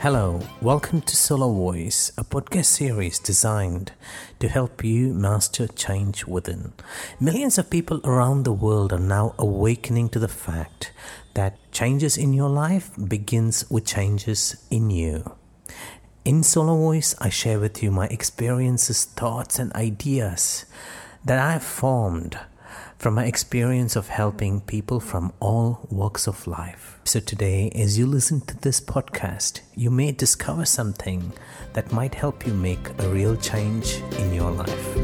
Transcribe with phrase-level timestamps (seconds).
[0.00, 3.92] Hello, welcome to Solar Voice, a podcast series designed
[4.38, 6.72] to help you master change within.
[7.20, 10.92] Millions of people around the world are now awakening to the fact
[11.34, 15.36] that changes in your life begins with changes in you.
[16.24, 20.64] In Solar Voice, I share with you my experiences, thoughts, and ideas
[21.26, 22.38] that I have formed
[23.00, 27.00] from my experience of helping people from all walks of life.
[27.04, 31.32] So, today, as you listen to this podcast, you may discover something
[31.72, 34.96] that might help you make a real change in your life.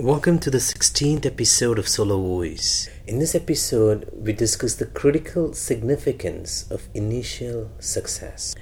[0.00, 2.90] Welcome to the 16th episode of Solar Voice.
[3.06, 8.54] In this episode, we discuss the critical significance of initial success.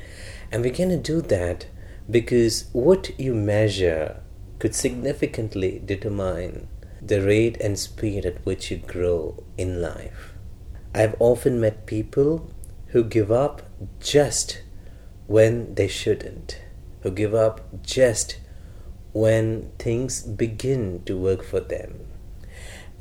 [0.50, 1.66] And we're going to do that
[2.10, 4.20] because what you measure
[4.58, 6.66] could significantly determine
[7.00, 10.32] the rate and speed at which you grow in life.
[10.92, 12.52] I've often met people
[12.88, 13.62] who give up
[14.00, 14.60] just
[15.28, 16.60] when they shouldn't,
[17.02, 18.38] who give up just
[19.12, 22.11] when things begin to work for them.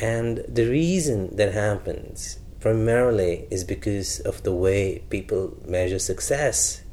[0.02, 6.84] And the reason that happens primarily is because of the way people measure success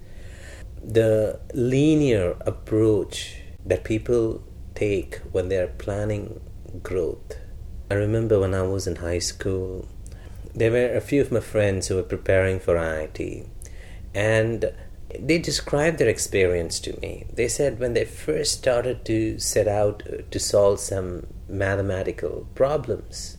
[0.83, 4.43] the linear approach that people
[4.75, 6.41] take when they are planning
[6.83, 7.39] growth.
[7.91, 9.89] I remember when I was in high school,
[10.55, 13.47] there were a few of my friends who were preparing for IIT,
[14.15, 14.73] and
[15.19, 17.25] they described their experience to me.
[17.33, 23.39] They said when they first started to set out uh, to solve some mathematical problems,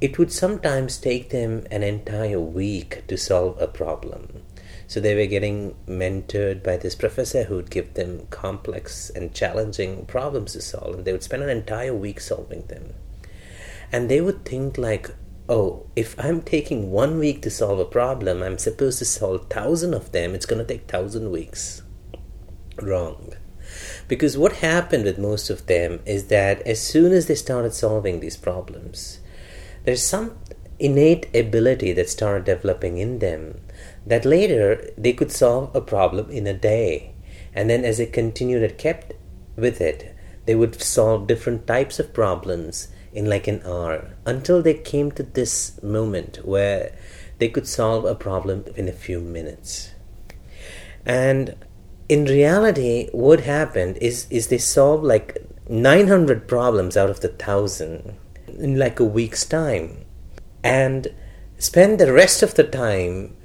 [0.00, 4.42] it would sometimes take them an entire week to solve a problem.
[4.86, 10.06] So they were getting mentored by this professor who would give them complex and challenging
[10.06, 12.94] problems to solve, and they would spend an entire week solving them.
[13.92, 15.10] And they would think like,
[15.50, 19.94] oh, if I'm taking one week to solve a problem, I'm supposed to solve thousand
[19.94, 20.32] of them.
[20.32, 21.82] It's going to take thousand weeks.
[22.80, 23.34] Wrong.
[24.06, 28.20] Because what happened with most of them is that as soon as they started solving
[28.20, 29.18] these problems,
[29.84, 30.38] there's some
[30.78, 33.60] innate ability that started developing in them
[34.06, 37.12] that later they could solve a problem in a day.
[37.52, 39.14] And then as they continued and kept
[39.56, 40.14] with it,
[40.46, 45.22] they would solve different types of problems in like an hour until they came to
[45.22, 46.96] this moment where
[47.38, 49.90] they could solve a problem in a few minutes.
[51.04, 51.56] And
[52.08, 55.38] in reality, what happened is, is they solved like
[55.68, 58.16] 900 problems out of the thousand
[58.46, 60.04] in like a week's time
[60.62, 61.08] and
[61.58, 63.36] spend the rest of the time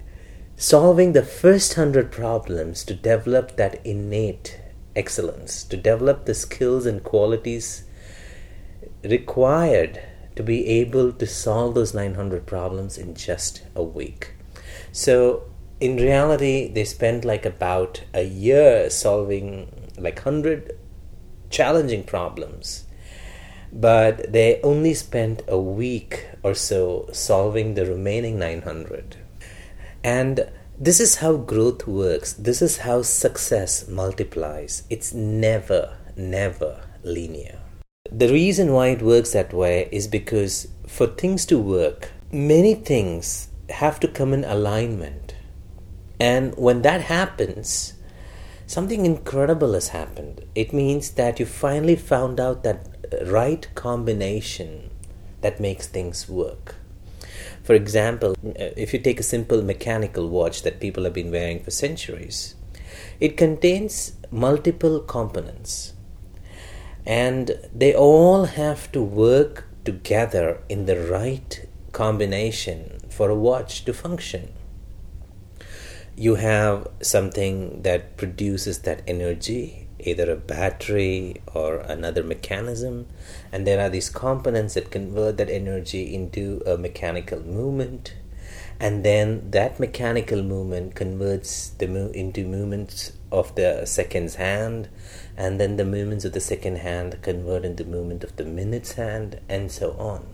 [0.57, 4.59] solving the first hundred problems to develop that innate
[4.95, 7.83] excellence, to develop the skills and qualities
[9.09, 10.01] required
[10.35, 14.33] to be able to solve those 900 problems in just a week.
[14.91, 15.43] So,
[15.79, 20.77] in reality, they spent like about a year solving like 100
[21.49, 22.85] challenging problems,
[23.71, 29.17] but they only spent a week or so solving the remaining 900.
[30.03, 32.33] And this is how growth works.
[32.33, 34.83] This is how success multiplies.
[34.89, 37.64] It's never, never linear.
[38.11, 43.47] The reason why it works that way is because for things to work, many things
[43.69, 45.33] have to come in alignment.
[46.19, 47.95] And when that happens,
[48.67, 50.45] something incredible has happened.
[50.53, 52.87] It means that you finally found out that
[53.25, 54.91] right combination
[55.41, 56.75] that makes things work.
[57.63, 61.71] For example, if you take a simple mechanical watch that people have been wearing for
[61.71, 62.53] centuries,
[63.19, 65.94] it contains multiple components
[67.05, 73.93] and they all have to work together in the right combination for a watch to
[73.93, 74.51] function.
[76.15, 83.07] You have something that produces that energy either a battery or another mechanism
[83.51, 88.13] and there are these components that convert that energy into a mechanical movement
[88.79, 94.89] and then that mechanical movement converts the mo- into movements of the second's hand.
[95.37, 99.39] And then the movements of the second hand convert into movement of the minute's hand
[99.49, 100.25] and so on.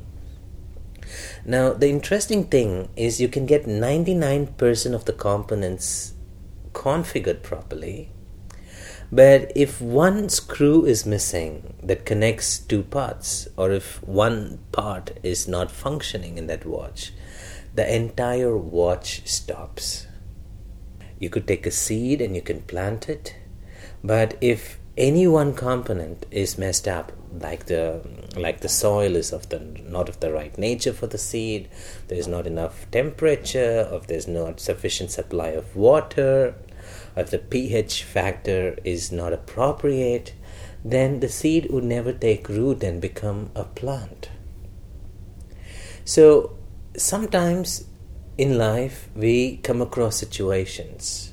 [1.46, 6.14] Now the interesting thing is you can get 99% of the components
[6.74, 8.10] configured properly.
[9.12, 15.50] But if one screw is missing that connects two parts, or if one part is
[15.50, 17.12] not functioning in that watch,
[17.74, 20.08] the entire watch stops.
[21.20, 23.36] You could take a seed and you can plant it,
[24.04, 28.02] but if any one component is messed up, like the
[28.36, 31.70] like the soil is of the not of the right nature for the seed
[32.08, 36.56] there's not enough temperature or there's not sufficient supply of water
[37.16, 40.34] or if the ph factor is not appropriate
[40.84, 44.30] then the seed would never take root and become a plant
[46.04, 46.58] so
[46.98, 47.86] sometimes
[48.38, 51.32] in life we come across situations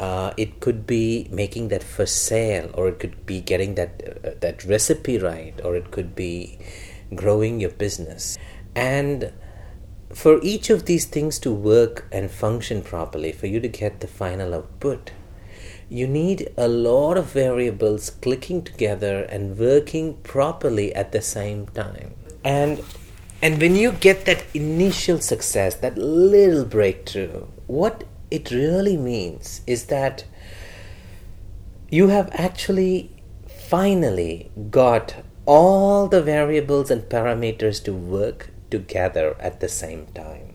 [0.00, 4.30] uh, it could be making that first sale, or it could be getting that uh,
[4.40, 6.58] that recipe right, or it could be
[7.14, 8.38] growing your business.
[8.74, 9.30] And
[10.14, 14.06] for each of these things to work and function properly, for you to get the
[14.06, 15.10] final output,
[15.90, 22.14] you need a lot of variables clicking together and working properly at the same time.
[22.42, 22.82] And
[23.42, 29.86] and when you get that initial success, that little breakthrough, what it really means is
[29.86, 30.24] that
[31.90, 33.10] you have actually
[33.68, 35.16] finally got
[35.46, 40.54] all the variables and parameters to work together at the same time.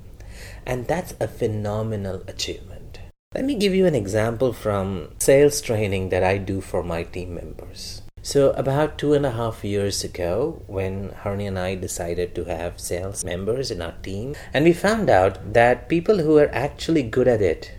[0.65, 2.99] And that's a phenomenal achievement.
[3.33, 7.35] Let me give you an example from sales training that I do for my team
[7.35, 8.01] members.
[8.25, 12.79] So, about two and a half years ago, when Harini and I decided to have
[12.79, 17.27] sales members in our team, and we found out that people who were actually good
[17.27, 17.71] at it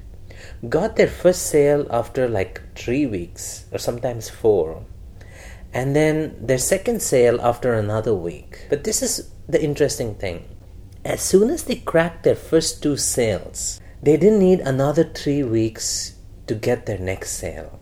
[0.69, 4.87] got their first sale after like three weeks or sometimes four,
[5.75, 8.67] and then their second sale after another week.
[8.71, 10.45] But this is the interesting thing
[11.05, 16.15] as soon as they cracked their first two sales, they didn't need another three weeks
[16.47, 17.81] to get their next sale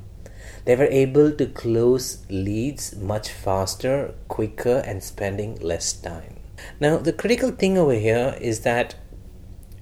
[0.64, 6.37] they were able to close leads much faster, quicker, and spending less time.
[6.81, 8.94] Now, the critical thing over here is that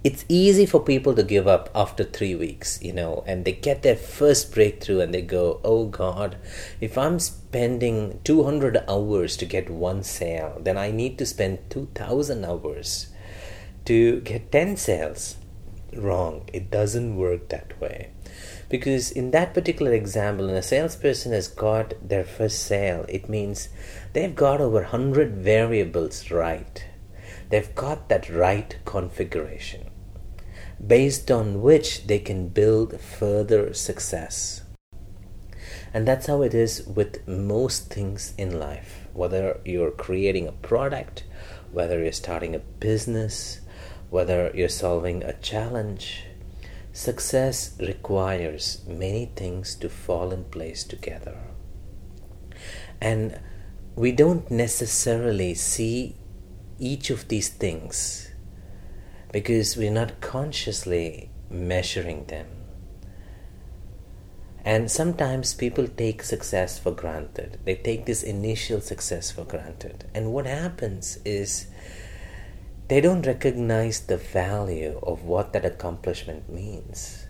[0.02, 3.82] it's easy for people to give up after three weeks, you know, and they get
[3.82, 6.36] their first breakthrough and they go, oh God,
[6.80, 12.44] if I'm spending 200 hours to get one sale, then I need to spend 2,000
[12.44, 13.12] hours
[13.84, 15.36] to get 10 sales.
[15.94, 16.48] Wrong.
[16.52, 18.10] It doesn't work that way
[18.72, 23.68] because in that particular example when a salesperson has got their first sale it means
[24.14, 26.86] they've got over 100 variables right.
[27.50, 29.90] They've got that right configuration
[30.84, 34.62] based on which they can build further success.
[35.92, 41.24] And that's how it is with most things in life whether you're creating a product
[41.72, 43.60] whether you're starting a business
[44.08, 46.24] whether you're solving a challenge
[46.92, 51.38] Success requires many things to fall in place together.
[53.00, 53.40] And
[53.96, 56.16] we don't necessarily see
[56.78, 58.30] each of these things
[59.32, 62.46] because we're not consciously measuring them.
[64.64, 67.58] And sometimes people take success for granted.
[67.64, 70.04] They take this initial success for granted.
[70.14, 71.66] And what happens is
[72.88, 77.26] they don't recognize the value of what that accomplishment means.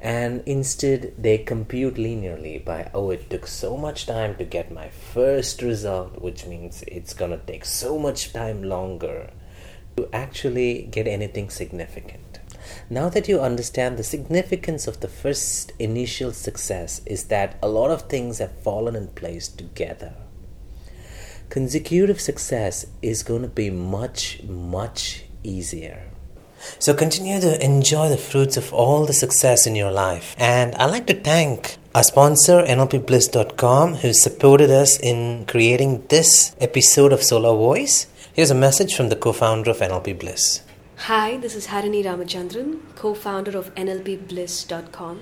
[0.00, 4.88] And instead, they compute linearly by, oh, it took so much time to get my
[4.88, 9.30] first result, which means it's gonna take so much time longer
[9.96, 12.40] to actually get anything significant.
[12.90, 17.90] Now that you understand the significance of the first initial success, is that a lot
[17.90, 20.14] of things have fallen in place together
[21.50, 26.02] consecutive success is going to be much, much easier.
[26.78, 30.34] So continue to enjoy the fruits of all the success in your life.
[30.38, 37.12] And I'd like to thank our sponsor, NLPBliss.com, who supported us in creating this episode
[37.12, 38.06] of Solar Voice.
[38.32, 40.62] Here's a message from the co founder of NLP Bliss.
[40.96, 45.20] Hi, this is Harini Ramachandran, co founder of NLPBliss.com.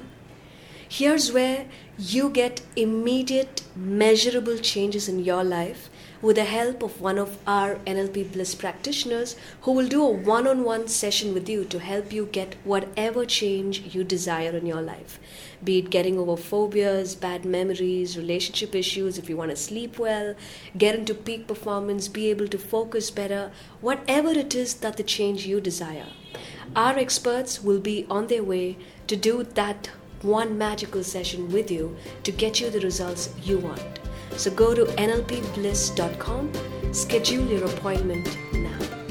[0.89, 1.67] Here's where
[1.99, 5.91] you get immediate, measurable changes in your life
[6.23, 10.47] with the help of one of our NLP Bliss practitioners who will do a one
[10.47, 14.81] on one session with you to help you get whatever change you desire in your
[14.81, 15.19] life.
[15.65, 20.37] Be it getting over phobias, bad memories, relationship issues, if you want to sleep well,
[20.79, 23.51] get into peak performance, be able to focus better,
[23.81, 26.07] whatever it is that the change you desire.
[26.77, 29.91] Our experts will be on their way to do that
[30.23, 34.02] one magical session with you to get you the results you want.
[34.37, 36.53] So go to nlpbliss.com,
[36.93, 39.02] schedule your appointment now.